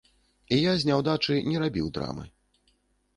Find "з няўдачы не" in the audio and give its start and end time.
0.83-1.61